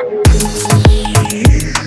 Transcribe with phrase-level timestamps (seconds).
[0.00, 1.79] Fuck.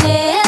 [0.00, 0.43] Singing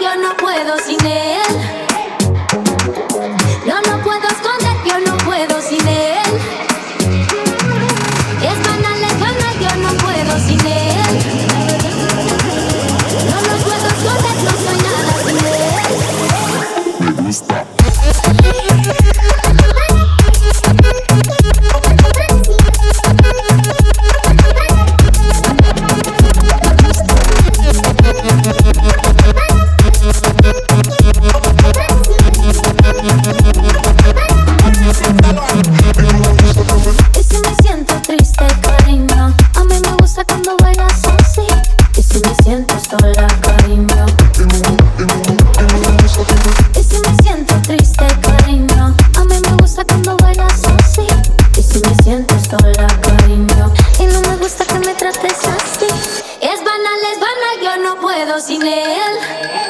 [0.00, 1.23] yo no puedo sin él.
[42.26, 44.06] me siento sola, cariño.
[46.74, 48.94] Y si me siento triste, cariño.
[49.16, 51.06] A mí me gusta cuando bailas así.
[51.56, 53.72] Y si me siento sola, cariño.
[53.98, 55.86] Y no me gusta que me trates así.
[56.40, 59.63] Es banal, es banal, yo no puedo sin él.